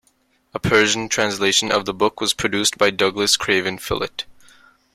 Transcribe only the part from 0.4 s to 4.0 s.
A Persian translation of the book was produced by Douglas Craven